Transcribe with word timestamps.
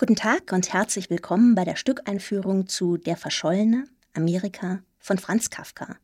Guten 0.00 0.16
Tag 0.16 0.52
und 0.52 0.72
herzlich 0.72 1.10
willkommen 1.10 1.54
bei 1.54 1.62
der 1.66 1.76
Stückeinführung 1.76 2.66
zu 2.66 2.96
Der 2.96 3.18
Verschollene, 3.18 3.84
Amerika 4.14 4.82
von 4.98 5.18
Franz 5.18 5.50
Kafka. 5.50 5.94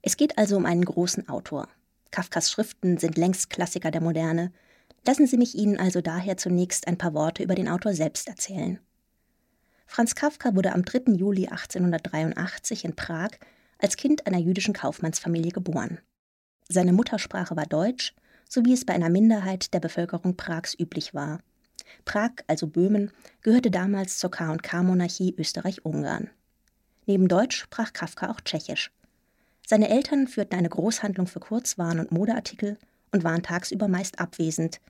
Es 0.00 0.16
geht 0.16 0.38
also 0.38 0.56
um 0.56 0.64
einen 0.64 0.86
großen 0.86 1.28
Autor. 1.28 1.68
Kafkas 2.10 2.50
Schriften 2.50 2.96
sind 2.96 3.18
längst 3.18 3.50
Klassiker 3.50 3.90
der 3.90 4.00
Moderne. 4.00 4.50
Lassen 5.06 5.26
Sie 5.26 5.36
mich 5.36 5.54
Ihnen 5.54 5.78
also 5.78 6.00
daher 6.00 6.38
zunächst 6.38 6.86
ein 6.86 6.96
paar 6.96 7.12
Worte 7.12 7.42
über 7.42 7.54
den 7.54 7.68
Autor 7.68 7.92
selbst 7.92 8.28
erzählen. 8.28 8.80
Franz 9.84 10.14
Kafka 10.14 10.54
wurde 10.54 10.72
am 10.72 10.82
3. 10.82 11.12
Juli 11.12 11.48
1883 11.48 12.86
in 12.86 12.96
Prag 12.96 13.32
als 13.76 13.98
Kind 13.98 14.26
einer 14.26 14.38
jüdischen 14.38 14.72
Kaufmannsfamilie 14.72 15.52
geboren. 15.52 15.98
Seine 16.66 16.94
Muttersprache 16.94 17.56
war 17.56 17.66
Deutsch, 17.66 18.14
so 18.48 18.64
wie 18.64 18.72
es 18.72 18.86
bei 18.86 18.94
einer 18.94 19.10
Minderheit 19.10 19.74
der 19.74 19.80
Bevölkerung 19.80 20.34
Prags 20.38 20.74
üblich 20.78 21.12
war. 21.12 21.40
Prag, 22.04 22.30
also 22.46 22.66
Böhmen, 22.66 23.10
gehörte 23.42 23.70
damals 23.70 24.18
zur 24.18 24.30
K&K-Monarchie 24.30 25.34
Österreich-Ungarn. 25.38 26.30
Neben 27.06 27.28
Deutsch 27.28 27.56
sprach 27.58 27.92
Kafka 27.92 28.30
auch 28.30 28.40
Tschechisch. 28.40 28.92
Seine 29.66 29.88
Eltern 29.88 30.26
führten 30.26 30.56
eine 30.56 30.68
Großhandlung 30.68 31.26
für 31.26 31.40
Kurzwaren 31.40 32.00
und 32.00 32.12
Modeartikel 32.12 32.78
und 33.12 33.24
waren 33.24 33.42
tagsüber 33.42 33.88
meist 33.88 34.18
abwesend, 34.18 34.80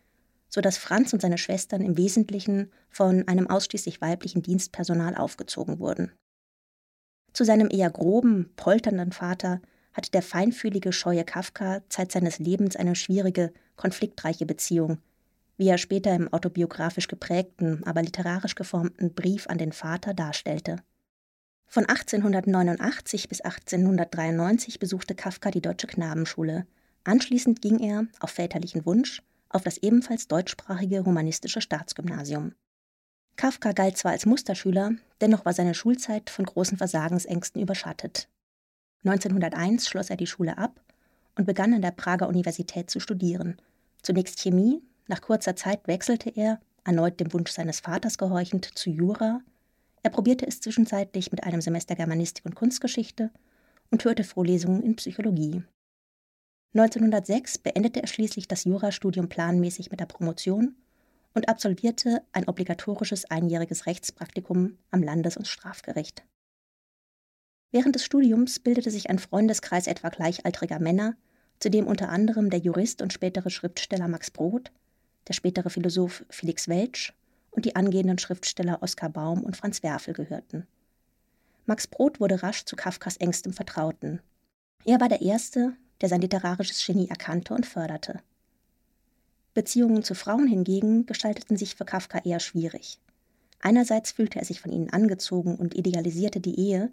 so 0.49 0.61
dass 0.61 0.77
Franz 0.77 1.13
und 1.13 1.23
seine 1.23 1.39
Schwestern 1.39 1.83
im 1.83 1.97
Wesentlichen 1.97 2.71
von 2.91 3.27
einem 3.29 3.49
ausschließlich 3.49 4.01
weiblichen 4.01 4.43
Dienstpersonal 4.43 5.15
aufgezogen 5.17 5.79
wurden. 5.79 6.13
Zu 7.33 7.45
seinem 7.45 7.69
eher 7.71 7.91
groben, 7.91 8.51
polternden 8.57 9.13
Vater 9.13 9.61
hatte 9.95 10.11
der 10.11 10.23
feinfühlige, 10.23 10.93
scheue 10.93 11.25
Kafka 11.25 11.83
Zeit 11.89 12.13
seines 12.13 12.39
Lebens 12.39 12.77
eine 12.77 12.95
schwierige, 12.95 13.53
konfliktreiche 13.77 14.47
Beziehung, 14.47 14.99
wie 15.57 15.69
er 15.69 15.79
später 15.79 16.15
im 16.15 16.33
autobiografisch 16.33 17.09
geprägten, 17.09 17.83
aber 17.85 18.03
literarisch 18.03 18.55
geformten 18.55 19.15
Brief 19.15 19.47
an 19.49 19.59
den 19.59 19.73
Vater 19.73 20.15
darstellte. 20.15 20.77
Von 21.67 21.87
1889 21.87 23.29
bis 23.29 23.41
1893 23.41 24.79
besuchte 24.79 25.15
Kafka 25.15 25.51
die 25.51 25.63
Deutsche 25.63 25.87
Knabenschule. 25.87 26.67
Anschließend 27.05 27.63
ging 27.63 27.79
er, 27.79 28.07
auf 28.21 28.31
väterlichen 28.31 28.85
Wunsch, 28.85 29.23
auf 29.49 29.63
das 29.63 29.79
ebenfalls 29.79 30.29
deutschsprachige 30.29 31.05
humanistische 31.05 31.61
Staatsgymnasium. 31.61 32.55
Kafka 33.37 33.73
galt 33.73 33.97
zwar 33.97 34.13
als 34.13 34.27
Musterschüler, 34.27 34.93
dennoch 35.21 35.45
war 35.45 35.53
seine 35.53 35.75
Schulzeit 35.75 36.29
von 36.29 36.45
großen 36.45 36.77
Versagensängsten 36.77 37.63
überschattet. 37.63 38.29
1901 39.05 39.89
schloss 39.89 40.11
er 40.11 40.17
die 40.17 40.27
Schule 40.27 40.59
ab 40.59 40.81
und 41.37 41.47
begann 41.47 41.75
an 41.75 41.83
der 41.83 41.91
Prager 41.91 42.29
Universität 42.29 42.91
zu 42.91 43.01
studieren. 43.01 43.57
Zunächst 44.03 44.41
Chemie, 44.41 44.83
nach 45.09 45.21
kurzer 45.21 45.57
Zeit 45.57 45.87
wechselte 45.87 46.31
er, 46.31 46.61
erneut 46.85 47.21
dem 47.21 47.33
Wunsch 47.33 47.51
seines 47.51 47.81
Vaters 47.81 48.19
gehorchend, 48.19 48.79
zu 48.79 48.91
Jura. 48.91 49.41
Er 50.03 50.11
probierte 50.11 50.47
es 50.47 50.61
zwischenzeitlich 50.61 51.31
mit 51.31 51.45
einem 51.45 51.61
Semester 51.61 51.95
Germanistik 51.95 52.45
und 52.45 52.55
Kunstgeschichte 52.55 53.31
und 53.91 54.05
hörte 54.05 54.25
Vorlesungen 54.25 54.83
in 54.83 54.97
Psychologie. 54.97 55.63
1906 56.75 57.59
beendete 57.59 58.01
er 58.01 58.09
schließlich 58.09 58.49
das 58.49 58.65
Jurastudium 58.65 59.29
planmäßig 59.29 59.91
mit 59.91 60.01
der 60.01 60.07
Promotion 60.07 60.75
und 61.35 61.49
absolvierte 61.49 62.23
ein 62.33 62.49
obligatorisches 62.49 63.27
einjähriges 63.27 63.87
Rechtspraktikum 63.87 64.79
am 64.91 65.03
Landes- 65.03 65.37
und 65.37 65.47
Strafgericht. 65.47 66.25
Während 67.71 67.95
des 67.95 68.05
Studiums 68.05 68.59
bildete 68.59 68.91
sich 68.91 69.09
ein 69.09 69.19
Freundeskreis 69.19 69.87
etwa 69.87 70.11
gleichaltriger 70.11 70.79
Männer, 70.79 71.17
zu 71.59 71.71
dem 71.71 71.87
unter 71.87 72.09
anderem 72.09 72.51
der 72.51 72.61
Jurist 72.61 73.03
und 73.03 73.13
spätere 73.13 73.51
Schriftsteller 73.51 74.09
Max 74.09 74.31
Brod, 74.31 74.73
der 75.29 75.35
spätere 75.35 75.71
Philosoph 75.71 76.25
Felix 76.31 76.69
Welsch 76.69 77.13
und 77.51 77.65
die 77.65 77.77
angehenden 77.77 78.19
Schriftsteller 78.19 78.83
Oskar 78.83 79.11
Baum 79.11 79.43
und 79.43 79.57
Franz 79.57 79.83
Werfel 79.83 80.15
gehörten. 80.15 80.67
Max 81.67 81.87
Brod 81.87 82.21
wurde 82.21 82.43
rasch 82.43 82.65
zu 82.65 82.77
Kafkas 82.77 83.17
engstem 83.17 83.53
Vertrauten. 83.53 84.21
Er 84.85 85.01
war 85.01 85.09
der 85.09 85.23
Erste, 85.23 85.75
der 86.01 86.09
sein 86.09 86.21
literarisches 86.21 86.85
Genie 86.85 87.09
erkannte 87.09 87.55
und 87.55 87.67
förderte. 87.67 88.21
Beziehungen 89.55 90.03
zu 90.03 90.15
Frauen 90.15 90.49
hingegen 90.49 91.07
gestalteten 91.07 91.57
sich 91.57 91.77
für 91.77 91.85
Kafka 91.85 92.19
eher 92.25 92.41
schwierig. 92.41 92.99
Einerseits 93.61 94.13
fühlte 94.13 94.39
er 94.39 94.45
sich 94.45 94.61
von 94.61 94.73
ihnen 94.73 94.91
angezogen 94.91 95.57
und 95.57 95.75
idealisierte 95.75 96.41
die 96.41 96.59
Ehe, 96.59 96.91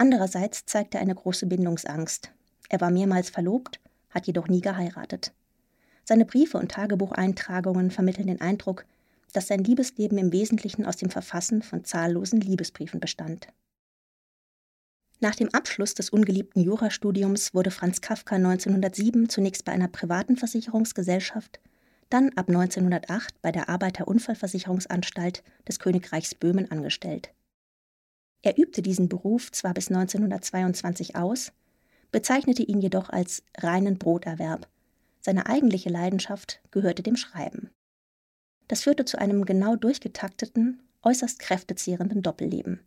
Andererseits 0.00 0.64
zeigte 0.64 0.98
er 0.98 1.02
eine 1.02 1.16
große 1.16 1.46
Bindungsangst. 1.46 2.30
Er 2.68 2.80
war 2.80 2.92
mehrmals 2.92 3.30
verlobt, 3.30 3.80
hat 4.10 4.28
jedoch 4.28 4.46
nie 4.46 4.60
geheiratet. 4.60 5.32
Seine 6.08 6.24
Briefe 6.24 6.56
und 6.56 6.70
Tagebucheintragungen 6.70 7.90
vermitteln 7.90 8.28
den 8.28 8.40
Eindruck, 8.40 8.86
dass 9.34 9.48
sein 9.48 9.62
Liebesleben 9.62 10.16
im 10.16 10.32
Wesentlichen 10.32 10.86
aus 10.86 10.96
dem 10.96 11.10
Verfassen 11.10 11.60
von 11.60 11.84
zahllosen 11.84 12.40
Liebesbriefen 12.40 12.98
bestand. 12.98 13.48
Nach 15.20 15.34
dem 15.34 15.52
Abschluss 15.52 15.92
des 15.92 16.08
ungeliebten 16.08 16.62
Jurastudiums 16.62 17.52
wurde 17.52 17.70
Franz 17.70 18.00
Kafka 18.00 18.36
1907 18.36 19.28
zunächst 19.28 19.66
bei 19.66 19.72
einer 19.72 19.88
privaten 19.88 20.38
Versicherungsgesellschaft, 20.38 21.60
dann 22.08 22.30
ab 22.36 22.48
1908 22.48 23.42
bei 23.42 23.52
der 23.52 23.68
Arbeiterunfallversicherungsanstalt 23.68 25.44
des 25.68 25.78
Königreichs 25.78 26.34
Böhmen 26.34 26.70
angestellt. 26.70 27.34
Er 28.40 28.56
übte 28.56 28.80
diesen 28.80 29.10
Beruf 29.10 29.52
zwar 29.52 29.74
bis 29.74 29.88
1922 29.88 31.16
aus, 31.16 31.52
bezeichnete 32.10 32.62
ihn 32.62 32.80
jedoch 32.80 33.10
als 33.10 33.42
reinen 33.58 33.98
Broterwerb. 33.98 34.70
Seine 35.28 35.44
eigentliche 35.44 35.90
Leidenschaft 35.90 36.62
gehörte 36.70 37.02
dem 37.02 37.14
Schreiben. 37.14 37.68
Das 38.66 38.84
führte 38.84 39.04
zu 39.04 39.18
einem 39.18 39.44
genau 39.44 39.76
durchgetakteten, 39.76 40.80
äußerst 41.02 41.38
kräftezehrenden 41.38 42.22
Doppelleben. 42.22 42.80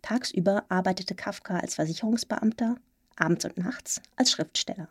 Tagsüber 0.00 0.66
arbeitete 0.68 1.16
Kafka 1.16 1.58
als 1.58 1.74
Versicherungsbeamter, 1.74 2.76
abends 3.16 3.44
und 3.44 3.58
nachts 3.58 4.00
als 4.14 4.30
Schriftsteller. 4.30 4.88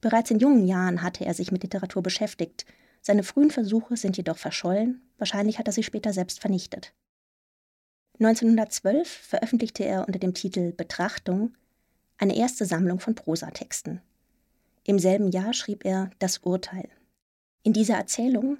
Bereits 0.00 0.30
in 0.30 0.38
jungen 0.38 0.66
Jahren 0.66 1.02
hatte 1.02 1.26
er 1.26 1.34
sich 1.34 1.52
mit 1.52 1.64
Literatur 1.64 2.02
beschäftigt, 2.02 2.64
seine 3.02 3.22
frühen 3.22 3.50
Versuche 3.50 3.98
sind 3.98 4.16
jedoch 4.16 4.38
verschollen, 4.38 5.02
wahrscheinlich 5.18 5.58
hat 5.58 5.66
er 5.66 5.74
sie 5.74 5.82
später 5.82 6.14
selbst 6.14 6.40
vernichtet. 6.40 6.94
1912 8.20 9.06
veröffentlichte 9.06 9.84
er 9.84 10.06
unter 10.06 10.18
dem 10.18 10.32
Titel 10.32 10.72
Betrachtung 10.72 11.52
eine 12.16 12.38
erste 12.38 12.64
Sammlung 12.64 13.00
von 13.00 13.14
Prosatexten. 13.14 14.00
Im 14.84 14.98
selben 14.98 15.30
Jahr 15.30 15.52
schrieb 15.52 15.84
er 15.84 16.10
Das 16.18 16.38
Urteil. 16.38 16.88
In 17.62 17.72
dieser 17.72 17.94
Erzählung, 17.94 18.58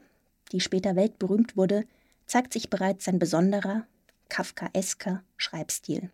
die 0.53 0.61
später 0.61 0.95
weltberühmt 0.95 1.57
wurde, 1.57 1.85
zeigt 2.27 2.53
sich 2.53 2.71
bereits 2.71 3.07
sein 3.07 3.19
besonderer, 3.19 3.87
kafkaesker 4.29 5.25
Schreibstil. 5.37 6.11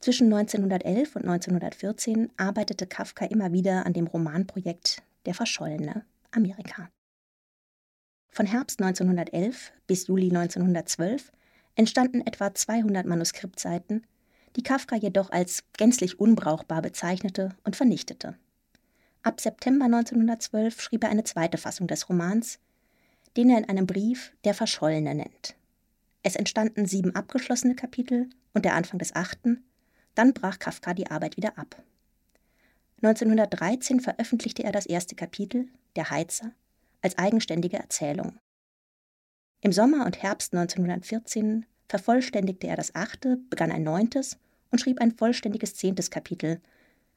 Zwischen 0.00 0.32
1911 0.32 1.16
und 1.16 1.22
1914 1.22 2.30
arbeitete 2.36 2.86
Kafka 2.86 3.24
immer 3.24 3.52
wieder 3.52 3.86
an 3.86 3.94
dem 3.94 4.06
Romanprojekt 4.06 5.02
Der 5.24 5.34
Verschollene 5.34 6.04
Amerika. 6.30 6.90
Von 8.30 8.46
Herbst 8.46 8.80
1911 8.80 9.72
bis 9.86 10.06
Juli 10.06 10.28
1912 10.28 11.32
entstanden 11.74 12.26
etwa 12.26 12.54
200 12.54 13.06
Manuskriptseiten, 13.06 14.06
die 14.56 14.62
Kafka 14.62 14.96
jedoch 14.96 15.30
als 15.30 15.64
gänzlich 15.78 16.20
unbrauchbar 16.20 16.82
bezeichnete 16.82 17.56
und 17.64 17.76
vernichtete. 17.76 18.36
Ab 19.22 19.40
September 19.40 19.84
1912 19.84 20.80
schrieb 20.80 21.04
er 21.04 21.10
eine 21.10 21.24
zweite 21.24 21.58
Fassung 21.58 21.86
des 21.86 22.08
Romans, 22.08 22.58
den 23.36 23.50
er 23.50 23.58
in 23.58 23.68
einem 23.68 23.86
Brief 23.86 24.32
Der 24.44 24.54
Verschollene 24.54 25.14
nennt. 25.14 25.56
Es 26.22 26.36
entstanden 26.36 26.86
sieben 26.86 27.14
abgeschlossene 27.14 27.74
Kapitel 27.74 28.28
und 28.54 28.64
der 28.64 28.74
Anfang 28.74 28.98
des 28.98 29.14
achten, 29.14 29.64
dann 30.14 30.32
brach 30.32 30.58
Kafka 30.58 30.94
die 30.94 31.10
Arbeit 31.10 31.36
wieder 31.36 31.58
ab. 31.58 31.82
1913 33.02 34.00
veröffentlichte 34.00 34.62
er 34.64 34.72
das 34.72 34.86
erste 34.86 35.14
Kapitel, 35.14 35.68
Der 35.96 36.10
Heizer, 36.10 36.52
als 37.00 37.16
eigenständige 37.16 37.78
Erzählung. 37.78 38.38
Im 39.62 39.72
Sommer 39.72 40.06
und 40.06 40.22
Herbst 40.22 40.54
1914 40.54 41.66
vervollständigte 41.88 42.66
er 42.66 42.76
das 42.76 42.94
achte, 42.94 43.38
begann 43.48 43.72
ein 43.72 43.82
neuntes 43.82 44.38
und 44.70 44.80
schrieb 44.80 45.00
ein 45.00 45.12
vollständiges 45.12 45.74
zehntes 45.74 46.10
Kapitel. 46.10 46.60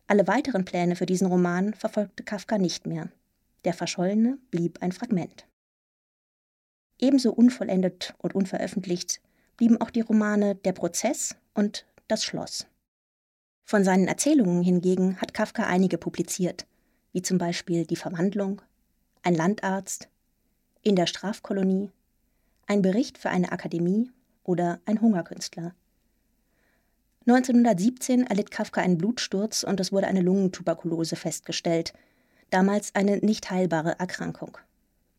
Alle 0.08 0.28
weiteren 0.28 0.66
Pläne 0.66 0.96
für 0.96 1.06
diesen 1.06 1.28
Roman 1.28 1.74
verfolgte 1.74 2.24
Kafka 2.24 2.58
nicht 2.58 2.86
mehr. 2.86 3.10
Der 3.66 3.74
Verschollene 3.74 4.38
blieb 4.52 4.82
ein 4.82 4.92
Fragment. 4.92 5.48
Ebenso 7.00 7.32
unvollendet 7.32 8.14
und 8.18 8.36
unveröffentlicht 8.36 9.22
blieben 9.58 9.80
auch 9.80 9.90
die 9.90 10.02
Romane 10.02 10.56
Der 10.56 10.74
Prozess 10.74 11.36
und 11.54 11.86
Das 12.08 12.24
Schloss. 12.24 12.68
Von 13.66 13.84
seinen 13.84 14.08
Erzählungen 14.08 14.62
hingegen 14.62 15.20
hat 15.22 15.34
Kafka 15.34 15.66
einige 15.66 15.98
publiziert, 15.98 16.68
wie 17.14 17.22
zum 17.22 17.38
Beispiel 17.38 17.86
Die 17.86 17.96
Verwandlung, 17.96 18.62
Ein 19.22 19.36
Landarzt, 19.36 20.10
In 20.82 20.96
der 20.96 21.08
Strafkolonie 21.08 21.92
ein 22.68 22.82
Bericht 22.82 23.18
für 23.18 23.30
eine 23.30 23.52
Akademie 23.52 24.12
oder 24.44 24.80
ein 24.86 25.02
Hungerkünstler. 25.02 25.76
1917 27.26 28.28
erlitt 28.28 28.52
Kafka 28.52 28.82
einen 28.82 28.98
Blutsturz 28.98 29.64
und 29.64 29.80
es 29.80 29.94
wurde 29.94 30.08
eine 30.08 30.22
Lungentuberkulose 30.22 31.16
festgestellt, 31.16 31.94
damals 32.50 32.94
eine 32.96 33.18
nicht 33.18 33.50
heilbare 33.50 33.98
Erkrankung. 33.98 34.58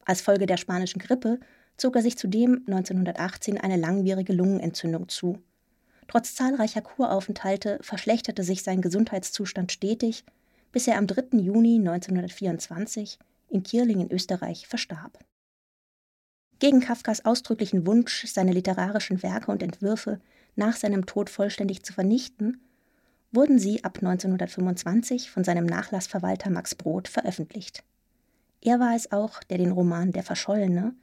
Als 0.05 0.21
Folge 0.21 0.45
der 0.45 0.59
spanischen 0.59 0.99
Grippe 0.99 1.41
zog 1.79 1.97
er 1.97 2.03
sich 2.03 2.19
zudem 2.19 2.63
1918 2.67 3.59
eine 3.59 3.77
langwierige 3.77 4.35
Lungenentzündung 4.35 5.09
zu. 5.09 5.39
Trotz 6.07 6.35
zahlreicher 6.35 6.83
Kuraufenthalte 6.83 7.79
verschlechterte 7.81 8.43
sich 8.43 8.63
sein 8.63 8.83
Gesundheitszustand 8.83 9.73
stetig, 9.73 10.25
bis 10.73 10.87
er 10.87 10.99
am 10.99 11.07
3. 11.07 11.39
Juni 11.39 11.79
1924 11.79 13.19
in 13.49 13.63
Kirling 13.63 14.01
in 14.01 14.13
Österreich 14.13 14.67
verstarb. 14.67 15.19
Gegen 16.59 16.81
Kafkas 16.81 17.25
ausdrücklichen 17.25 17.87
Wunsch, 17.87 18.27
seine 18.27 18.53
literarischen 18.53 19.23
Werke 19.23 19.51
und 19.51 19.63
Entwürfe 19.63 20.21
nach 20.57 20.77
seinem 20.77 21.07
Tod 21.07 21.31
vollständig 21.31 21.83
zu 21.85 21.93
vernichten, 21.93 22.61
wurden 23.33 23.59
sie 23.59 23.83
ab 23.85 23.99
1925 23.99 25.31
von 25.31 25.45
seinem 25.45 25.67
Nachlassverwalter 25.67 26.51
Max 26.51 26.75
Brod 26.75 27.09
veröffentlicht. 27.09 27.83
Er 28.61 28.81
war 28.81 28.95
es 28.95 29.13
auch, 29.13 29.43
der 29.45 29.59
den 29.59 29.73
Roman 29.73 30.13
Der 30.13 30.23
Verschollene 30.23 30.95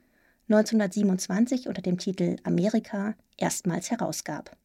1927 0.48 1.68
unter 1.68 1.82
dem 1.82 1.98
Titel 1.98 2.36
Amerika 2.42 3.14
erstmals 3.36 3.90
herausgab. 3.90 4.56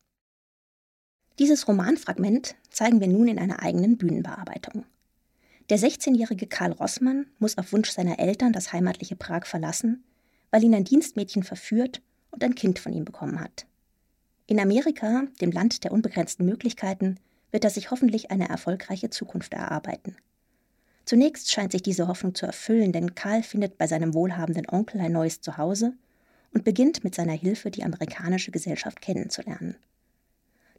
Dieses 1.39 1.67
Romanfragment 1.67 2.55
zeigen 2.71 2.99
wir 2.99 3.07
nun 3.07 3.27
in 3.27 3.37
einer 3.37 3.61
eigenen 3.61 3.97
Bühnenbearbeitung. 3.97 4.85
Der 5.69 5.77
16-jährige 5.77 6.47
Karl 6.47 6.71
Rossmann 6.71 7.27
muss 7.39 7.57
auf 7.57 7.73
Wunsch 7.73 7.91
seiner 7.91 8.19
Eltern 8.19 8.53
das 8.53 8.73
heimatliche 8.73 9.15
Prag 9.15 9.45
verlassen, 9.45 10.03
weil 10.49 10.63
ihn 10.63 10.73
ein 10.73 10.85
Dienstmädchen 10.85 11.43
verführt 11.43 12.01
und 12.31 12.43
ein 12.43 12.55
Kind 12.55 12.79
von 12.79 12.93
ihm 12.93 13.05
bekommen 13.05 13.39
hat. 13.39 13.67
In 14.49 14.61
Amerika, 14.61 15.23
dem 15.41 15.51
Land 15.51 15.83
der 15.83 15.91
unbegrenzten 15.91 16.45
Möglichkeiten, 16.45 17.19
wird 17.51 17.65
er 17.65 17.69
sich 17.69 17.91
hoffentlich 17.91 18.31
eine 18.31 18.47
erfolgreiche 18.47 19.09
Zukunft 19.09 19.53
erarbeiten. 19.53 20.15
Zunächst 21.03 21.51
scheint 21.51 21.73
sich 21.73 21.81
diese 21.81 22.07
Hoffnung 22.07 22.33
zu 22.33 22.45
erfüllen, 22.45 22.93
denn 22.93 23.13
Karl 23.13 23.43
findet 23.43 23.77
bei 23.77 23.87
seinem 23.87 24.13
wohlhabenden 24.13 24.67
Onkel 24.69 25.01
ein 25.01 25.11
neues 25.11 25.41
Zuhause 25.41 25.93
und 26.53 26.63
beginnt 26.63 27.03
mit 27.03 27.13
seiner 27.13 27.33
Hilfe 27.33 27.71
die 27.71 27.83
amerikanische 27.83 28.51
Gesellschaft 28.51 29.01
kennenzulernen. 29.01 29.75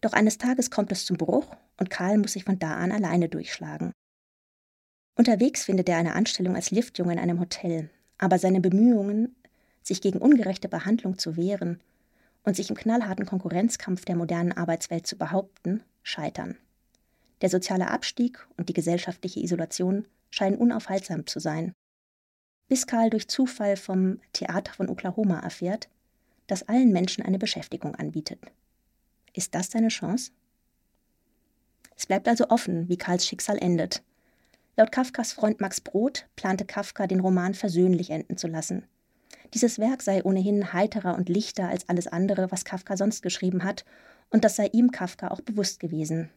Doch 0.00 0.14
eines 0.14 0.38
Tages 0.38 0.70
kommt 0.70 0.90
es 0.90 1.04
zum 1.04 1.18
Bruch 1.18 1.54
und 1.76 1.90
Karl 1.90 2.16
muss 2.16 2.32
sich 2.32 2.44
von 2.44 2.58
da 2.58 2.74
an 2.76 2.90
alleine 2.90 3.28
durchschlagen. 3.28 3.92
Unterwegs 5.14 5.64
findet 5.64 5.90
er 5.90 5.98
eine 5.98 6.14
Anstellung 6.14 6.56
als 6.56 6.70
Liftjunge 6.70 7.12
in 7.12 7.18
einem 7.18 7.40
Hotel, 7.40 7.90
aber 8.16 8.38
seine 8.38 8.62
Bemühungen, 8.62 9.36
sich 9.82 10.00
gegen 10.00 10.20
ungerechte 10.20 10.68
Behandlung 10.68 11.18
zu 11.18 11.36
wehren 11.36 11.80
und 12.44 12.56
sich 12.56 12.70
im 12.70 12.76
knallharten 12.76 13.26
Konkurrenzkampf 13.26 14.04
der 14.04 14.16
modernen 14.16 14.52
Arbeitswelt 14.52 15.06
zu 15.06 15.16
behaupten, 15.16 15.82
scheitern. 16.02 16.56
Der 17.40 17.50
soziale 17.50 17.90
Abstieg 17.90 18.46
und 18.56 18.68
die 18.68 18.74
gesellschaftliche 18.74 19.40
Isolation 19.40 20.06
scheinen 20.30 20.56
unaufhaltsam 20.56 21.26
zu 21.26 21.40
sein. 21.40 21.72
Bis 22.68 22.86
Karl 22.86 23.10
durch 23.10 23.28
Zufall 23.28 23.76
vom 23.76 24.20
Theater 24.32 24.72
von 24.72 24.88
Oklahoma 24.88 25.40
erfährt, 25.40 25.88
das 26.46 26.68
allen 26.68 26.92
Menschen 26.92 27.24
eine 27.24 27.38
Beschäftigung 27.38 27.94
anbietet. 27.94 28.40
Ist 29.32 29.54
das 29.54 29.70
seine 29.70 29.88
Chance? 29.88 30.32
Es 31.96 32.06
bleibt 32.06 32.28
also 32.28 32.48
offen, 32.48 32.88
wie 32.88 32.96
Karls 32.96 33.26
Schicksal 33.26 33.58
endet. 33.58 34.02
Laut 34.76 34.92
Kafkas 34.92 35.32
Freund 35.32 35.60
Max 35.60 35.80
Brod 35.80 36.26
plante 36.36 36.64
Kafka, 36.64 37.06
den 37.06 37.20
Roman 37.20 37.54
versöhnlich 37.54 38.10
enden 38.10 38.36
zu 38.36 38.46
lassen. 38.46 38.86
Dieses 39.54 39.78
Werk 39.78 40.02
sei 40.02 40.22
ohnehin 40.22 40.72
heiterer 40.72 41.16
und 41.16 41.28
lichter 41.28 41.68
als 41.68 41.88
alles 41.88 42.06
andere, 42.06 42.50
was 42.50 42.64
Kafka 42.64 42.96
sonst 42.96 43.22
geschrieben 43.22 43.64
hat, 43.64 43.84
und 44.30 44.44
das 44.44 44.56
sei 44.56 44.66
ihm 44.66 44.90
Kafka 44.90 45.28
auch 45.28 45.40
bewusst 45.40 45.80
gewesen. 45.80 46.30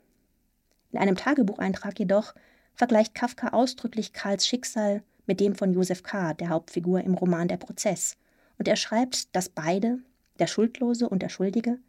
In 0.91 0.99
einem 0.99 1.15
Tagebucheintrag 1.15 1.99
jedoch 1.99 2.33
vergleicht 2.73 3.15
Kafka 3.15 3.49
ausdrücklich 3.49 4.13
Karls 4.13 4.47
Schicksal 4.47 5.03
mit 5.25 5.39
dem 5.39 5.55
von 5.55 5.73
Josef 5.73 6.03
K., 6.03 6.33
der 6.33 6.49
Hauptfigur 6.49 7.01
im 7.01 7.13
Roman 7.13 7.47
Der 7.47 7.57
Prozess, 7.57 8.17
und 8.57 8.67
er 8.67 8.75
schreibt, 8.75 9.35
dass 9.35 9.49
beide, 9.49 9.99
der 10.39 10.47
Schuldlose 10.47 11.09
und 11.09 11.21
der 11.21 11.29
Schuldige, 11.29 11.79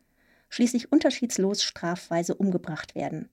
schließlich 0.49 0.93
unterschiedslos 0.93 1.63
strafweise 1.63 2.35
umgebracht 2.35 2.95
werden. 2.95 3.31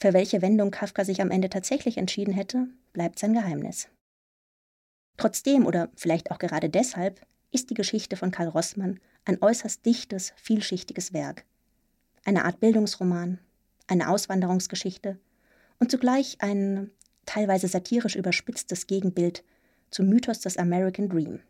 Für 0.00 0.12
welche 0.12 0.42
Wendung 0.42 0.70
Kafka 0.70 1.04
sich 1.04 1.20
am 1.20 1.30
Ende 1.30 1.48
tatsächlich 1.48 1.96
entschieden 1.96 2.34
hätte, 2.34 2.66
bleibt 2.92 3.18
sein 3.18 3.34
Geheimnis. 3.34 3.88
Trotzdem 5.16 5.66
oder 5.66 5.90
vielleicht 5.94 6.30
auch 6.30 6.38
gerade 6.38 6.68
deshalb 6.68 7.24
ist 7.50 7.70
die 7.70 7.74
Geschichte 7.74 8.16
von 8.16 8.30
Karl 8.30 8.48
Rossmann 8.48 8.98
ein 9.24 9.40
äußerst 9.40 9.84
dichtes, 9.84 10.32
vielschichtiges 10.36 11.12
Werk. 11.12 11.44
Eine 12.24 12.44
Art 12.44 12.60
Bildungsroman, 12.60 13.38
eine 13.86 14.08
Auswanderungsgeschichte 14.08 15.18
und 15.78 15.90
zugleich 15.90 16.36
ein 16.40 16.90
teilweise 17.26 17.68
satirisch 17.68 18.16
überspitztes 18.16 18.86
Gegenbild 18.86 19.44
zum 19.90 20.08
Mythos 20.08 20.40
des 20.40 20.56
American 20.56 21.08
Dream. 21.08 21.40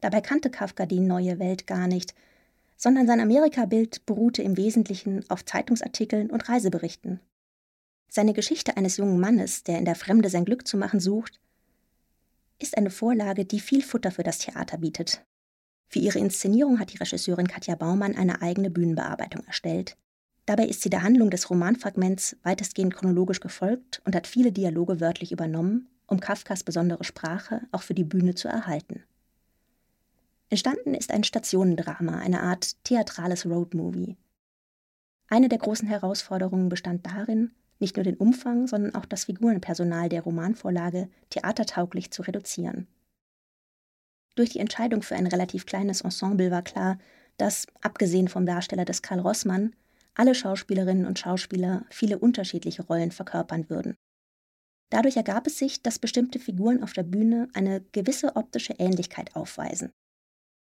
Dabei 0.00 0.20
kannte 0.20 0.50
Kafka 0.50 0.86
die 0.86 1.00
neue 1.00 1.38
Welt 1.38 1.66
gar 1.66 1.88
nicht, 1.88 2.14
sondern 2.76 3.06
sein 3.06 3.20
Amerika-Bild 3.20 4.04
beruhte 4.04 4.42
im 4.42 4.56
Wesentlichen 4.56 5.24
auf 5.30 5.44
Zeitungsartikeln 5.44 6.30
und 6.30 6.48
Reiseberichten. 6.48 7.20
Seine 8.08 8.34
Geschichte 8.34 8.76
eines 8.76 8.98
jungen 8.98 9.18
Mannes, 9.18 9.62
der 9.62 9.78
in 9.78 9.84
der 9.84 9.94
Fremde 9.94 10.28
sein 10.28 10.44
Glück 10.44 10.66
zu 10.68 10.76
machen 10.76 11.00
sucht, 11.00 11.40
ist 12.58 12.76
eine 12.76 12.90
Vorlage, 12.90 13.44
die 13.44 13.60
viel 13.60 13.82
Futter 13.82 14.10
für 14.10 14.22
das 14.22 14.38
Theater 14.38 14.78
bietet. 14.78 15.24
Für 15.88 15.98
ihre 15.98 16.18
Inszenierung 16.18 16.80
hat 16.80 16.92
die 16.92 16.96
Regisseurin 16.96 17.46
Katja 17.46 17.74
Baumann 17.74 18.16
eine 18.16 18.42
eigene 18.42 18.70
Bühnenbearbeitung 18.70 19.44
erstellt. 19.44 19.96
Dabei 20.46 20.66
ist 20.66 20.82
sie 20.82 20.90
der 20.90 21.02
Handlung 21.02 21.30
des 21.30 21.50
Romanfragments 21.50 22.36
weitestgehend 22.42 22.94
chronologisch 22.94 23.40
gefolgt 23.40 24.00
und 24.04 24.14
hat 24.14 24.26
viele 24.26 24.52
Dialoge 24.52 25.00
wörtlich 25.00 25.32
übernommen, 25.32 25.88
um 26.06 26.20
Kafkas 26.20 26.62
besondere 26.62 27.04
Sprache 27.04 27.62
auch 27.72 27.82
für 27.82 27.94
die 27.94 28.04
Bühne 28.04 28.34
zu 28.34 28.48
erhalten. 28.48 29.02
Entstanden 30.48 30.94
ist 30.94 31.10
ein 31.10 31.24
Stationendrama, 31.24 32.18
eine 32.18 32.42
Art 32.42 32.82
theatrales 32.84 33.46
Roadmovie. 33.46 34.16
Eine 35.28 35.48
der 35.48 35.58
großen 35.58 35.88
Herausforderungen 35.88 36.68
bestand 36.68 37.04
darin, 37.04 37.50
nicht 37.78 37.96
nur 37.96 38.04
den 38.04 38.16
Umfang, 38.16 38.66
sondern 38.66 38.94
auch 38.94 39.04
das 39.04 39.24
Figurenpersonal 39.24 40.08
der 40.08 40.22
Romanvorlage 40.22 41.08
theatertauglich 41.30 42.10
zu 42.10 42.22
reduzieren. 42.22 42.86
Durch 44.34 44.50
die 44.50 44.58
Entscheidung 44.58 45.02
für 45.02 45.16
ein 45.16 45.26
relativ 45.26 45.66
kleines 45.66 46.02
Ensemble 46.02 46.50
war 46.50 46.62
klar, 46.62 46.98
dass, 47.38 47.66
abgesehen 47.80 48.28
vom 48.28 48.46
Darsteller 48.46 48.84
des 48.84 49.02
Karl 49.02 49.20
Rossmann, 49.20 49.74
alle 50.14 50.34
Schauspielerinnen 50.34 51.06
und 51.06 51.18
Schauspieler 51.18 51.84
viele 51.90 52.18
unterschiedliche 52.18 52.84
Rollen 52.84 53.12
verkörpern 53.12 53.68
würden. 53.68 53.94
Dadurch 54.90 55.16
ergab 55.16 55.46
es 55.46 55.58
sich, 55.58 55.82
dass 55.82 55.98
bestimmte 55.98 56.38
Figuren 56.38 56.82
auf 56.82 56.92
der 56.92 57.02
Bühne 57.02 57.48
eine 57.54 57.82
gewisse 57.92 58.36
optische 58.36 58.74
Ähnlichkeit 58.78 59.34
aufweisen. 59.34 59.90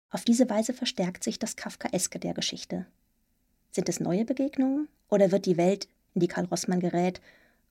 Auf 0.10 0.25
diese 0.25 0.50
Weise 0.50 0.74
verstärkt 0.74 1.24
sich 1.24 1.38
das 1.38 1.56
Kafkaeske 1.56 2.20
der 2.20 2.34
Geschichte. 2.34 2.88
Sind 3.72 3.89
es 3.89 4.00
neue 4.00 4.25
Begegnungen 4.25 4.88
oder 5.10 5.31
wird 5.31 5.46
die 5.46 5.58
Welt, 5.58 5.88
in 6.17 6.19
die 6.19 6.27
Karl 6.27 6.45
Rossmann 6.45 6.79
gerät, 6.79 7.21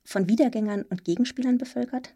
von 0.05 0.29
Wiedergängern 0.29 0.83
und 0.83 1.03
Gegenspielern 1.03 1.57
bevölkert? 1.57 2.15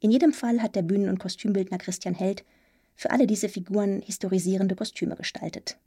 In 0.00 0.10
jedem 0.10 0.34
Fall 0.34 0.60
hat 0.60 0.76
der 0.76 0.82
Bühnen- 0.82 1.08
und 1.08 1.18
Kostümbildner 1.18 1.78
Christian 1.78 2.14
Held 2.14 2.44
für 2.94 3.10
alle 3.10 3.26
diese 3.26 3.48
Figuren 3.48 4.02
historisierende 4.02 4.76
Kostüme 4.76 5.16
gestaltet. 5.16 5.78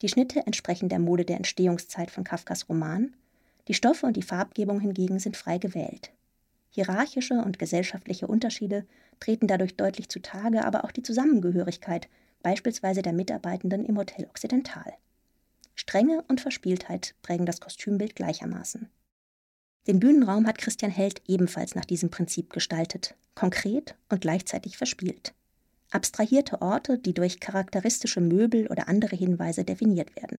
Die 0.00 0.08
Schnitte 0.08 0.46
entsprechen 0.46 0.88
der 0.88 0.98
Mode 0.98 1.26
der 1.26 1.36
Entstehungszeit 1.36 2.10
von 2.10 2.24
Kafkas 2.24 2.70
Roman, 2.70 3.14
die 3.66 3.74
Stoffe 3.74 4.06
und 4.06 4.16
die 4.16 4.22
Farbgebung 4.22 4.80
hingegen 4.80 5.18
sind 5.18 5.36
frei 5.36 5.58
gewählt. 5.58 6.10
Hierarchische 6.70 7.34
und 7.34 7.58
gesellschaftliche 7.58 8.28
Unterschiede 8.28 8.86
treten 9.20 9.46
dadurch 9.46 9.76
deutlich 9.76 10.08
zutage, 10.08 10.64
aber 10.64 10.84
auch 10.84 10.92
die 10.92 11.02
Zusammengehörigkeit, 11.02 12.08
beispielsweise 12.42 13.02
der 13.02 13.12
Mitarbeitenden 13.12 13.84
im 13.84 13.98
Hotel 13.98 14.26
Occidental. 14.26 14.94
Strenge 15.88 16.22
und 16.28 16.40
Verspieltheit 16.40 17.14
prägen 17.22 17.46
das 17.46 17.60
Kostümbild 17.60 18.14
gleichermaßen. 18.14 18.90
Den 19.86 20.00
Bühnenraum 20.00 20.46
hat 20.46 20.58
Christian 20.58 20.90
Held 20.90 21.22
ebenfalls 21.26 21.74
nach 21.74 21.86
diesem 21.86 22.10
Prinzip 22.10 22.52
gestaltet, 22.52 23.14
konkret 23.34 23.96
und 24.10 24.20
gleichzeitig 24.20 24.76
verspielt 24.76 25.32
abstrahierte 25.90 26.60
Orte, 26.60 26.98
die 26.98 27.14
durch 27.14 27.40
charakteristische 27.40 28.20
Möbel 28.20 28.66
oder 28.68 28.88
andere 28.88 29.16
Hinweise 29.16 29.64
definiert 29.64 30.14
werden. 30.16 30.36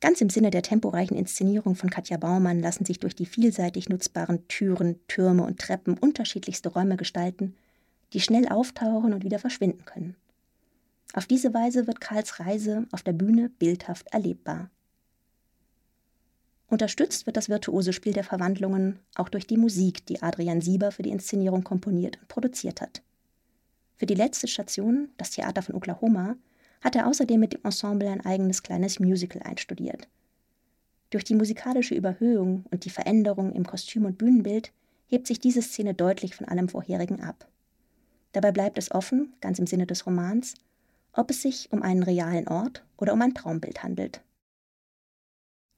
Ganz 0.00 0.20
im 0.20 0.30
Sinne 0.30 0.50
der 0.50 0.62
temporeichen 0.62 1.16
Inszenierung 1.16 1.74
von 1.74 1.90
Katja 1.90 2.16
Baumann 2.16 2.60
lassen 2.60 2.84
sich 2.84 3.00
durch 3.00 3.14
die 3.14 3.26
vielseitig 3.26 3.88
nutzbaren 3.88 4.46
Türen, 4.48 5.00
Türme 5.08 5.44
und 5.44 5.58
Treppen 5.58 5.96
unterschiedlichste 5.98 6.68
Räume 6.68 6.96
gestalten, 6.96 7.54
die 8.12 8.20
schnell 8.20 8.48
auftauchen 8.48 9.12
und 9.12 9.24
wieder 9.24 9.38
verschwinden 9.38 9.84
können. 9.84 10.16
Auf 11.12 11.26
diese 11.26 11.54
Weise 11.54 11.86
wird 11.86 12.00
Karls 12.00 12.40
Reise 12.40 12.86
auf 12.92 13.02
der 13.02 13.12
Bühne 13.12 13.50
bildhaft 13.58 14.06
erlebbar. 14.08 14.70
Unterstützt 16.68 17.26
wird 17.26 17.36
das 17.36 17.48
virtuose 17.48 17.92
Spiel 17.92 18.12
der 18.12 18.24
Verwandlungen 18.24 18.98
auch 19.14 19.28
durch 19.28 19.46
die 19.46 19.56
Musik, 19.56 20.04
die 20.06 20.22
Adrian 20.22 20.60
Sieber 20.60 20.90
für 20.90 21.02
die 21.02 21.10
Inszenierung 21.10 21.62
komponiert 21.62 22.18
und 22.20 22.28
produziert 22.28 22.80
hat. 22.80 23.02
Für 23.96 24.06
die 24.06 24.14
letzte 24.14 24.48
Station, 24.48 25.08
das 25.16 25.30
Theater 25.30 25.62
von 25.62 25.76
Oklahoma, 25.76 26.36
hat 26.82 26.96
er 26.96 27.06
außerdem 27.06 27.40
mit 27.40 27.54
dem 27.54 27.60
Ensemble 27.64 28.08
ein 28.08 28.24
eigenes 28.26 28.62
kleines 28.62 29.00
Musical 29.00 29.42
einstudiert. 29.42 30.08
Durch 31.10 31.24
die 31.24 31.34
musikalische 31.34 31.94
Überhöhung 31.94 32.64
und 32.70 32.84
die 32.84 32.90
Veränderung 32.90 33.52
im 33.52 33.64
Kostüm 33.64 34.04
und 34.04 34.18
Bühnenbild 34.18 34.72
hebt 35.06 35.28
sich 35.28 35.38
diese 35.38 35.62
Szene 35.62 35.94
deutlich 35.94 36.34
von 36.34 36.46
allem 36.46 36.68
vorherigen 36.68 37.22
ab. 37.22 37.48
Dabei 38.32 38.52
bleibt 38.52 38.76
es 38.76 38.90
offen, 38.90 39.32
ganz 39.40 39.58
im 39.58 39.66
Sinne 39.66 39.86
des 39.86 40.04
Romans, 40.04 40.54
ob 41.16 41.30
es 41.30 41.42
sich 41.42 41.72
um 41.72 41.82
einen 41.82 42.02
realen 42.02 42.46
Ort 42.46 42.84
oder 42.96 43.12
um 43.12 43.22
ein 43.22 43.34
Traumbild 43.34 43.82
handelt. 43.82 44.22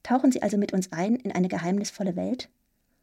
Tauchen 0.02 0.32
Sie 0.32 0.42
also 0.42 0.56
mit 0.56 0.72
uns 0.72 0.92
ein 0.92 1.16
in 1.16 1.32
eine 1.32 1.48
geheimnisvolle 1.48 2.16
Welt 2.16 2.50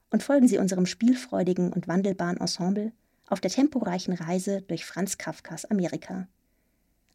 und 0.09 0.23
folgen 0.23 0.47
Sie 0.47 0.57
unserem 0.57 0.85
spielfreudigen 0.85 1.71
und 1.71 1.87
wandelbaren 1.87 2.37
Ensemble 2.37 2.91
auf 3.27 3.41
der 3.41 3.51
temporeichen 3.51 4.13
Reise 4.13 4.61
durch 4.61 4.85
Franz 4.85 5.17
Kafkas 5.17 5.65
Amerika. 5.65 6.27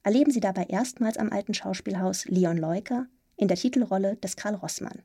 Erleben 0.03 0.33
Sie 0.33 0.41
dabei 0.41 0.65
erstmals 0.65 1.19
am 1.19 1.31
alten 1.31 1.55
Schauspielhaus 1.55 2.25
Leon 2.25 2.57
Leuker 2.57 3.07
in 3.37 3.49
der 3.49 3.57
Titelrolle 3.57 4.17
des 4.17 4.37
Karl 4.37 4.55
Rossmann. 4.55 5.03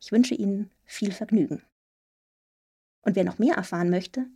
Ich 0.00 0.12
wünsche 0.12 0.34
Ihnen 0.34 0.70
viel 0.84 1.12
Vergnügen. 1.12 1.62
Und 3.02 3.16
wer 3.16 3.24
noch 3.24 3.38
mehr 3.38 3.54
erfahren 3.54 3.90
möchte, 3.90 4.26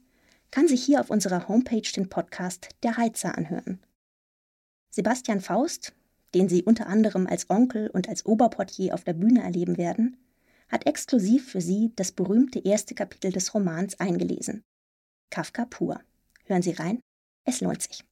kann 0.50 0.68
sich 0.68 0.82
hier 0.82 1.00
auf 1.00 1.10
unserer 1.10 1.48
Homepage 1.48 1.90
den 1.94 2.08
Podcast 2.08 2.68
Der 2.82 2.96
Heizer 2.96 3.36
anhören. 3.36 3.80
Sebastian 4.96 5.42
Faust, 5.42 5.92
den 6.34 6.48
Sie 6.48 6.62
unter 6.62 6.86
anderem 6.86 7.26
als 7.26 7.50
Onkel 7.50 7.90
und 7.90 8.08
als 8.08 8.24
Oberportier 8.24 8.94
auf 8.94 9.04
der 9.04 9.12
Bühne 9.12 9.42
erleben 9.42 9.76
werden, 9.76 10.16
hat 10.70 10.86
exklusiv 10.86 11.50
für 11.50 11.60
Sie 11.60 11.92
das 11.96 12.12
berühmte 12.12 12.60
erste 12.60 12.94
Kapitel 12.94 13.30
des 13.30 13.52
Romans 13.52 14.00
eingelesen. 14.00 14.64
Kafka 15.28 15.66
pur. 15.66 16.00
Hören 16.46 16.62
Sie 16.62 16.70
rein, 16.70 17.00
es 17.44 17.60
lohnt 17.60 17.82
sich. 17.82 18.06